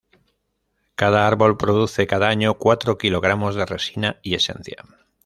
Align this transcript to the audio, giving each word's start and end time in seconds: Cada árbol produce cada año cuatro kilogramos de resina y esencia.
Cada 0.95 1.27
árbol 1.27 1.57
produce 1.57 2.07
cada 2.07 2.27
año 2.27 2.55
cuatro 2.57 2.97
kilogramos 2.97 3.53
de 3.53 3.67
resina 3.67 4.17
y 4.23 4.33
esencia. 4.33 4.83